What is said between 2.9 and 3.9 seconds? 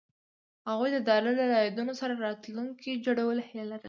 جوړولو هیله لرله.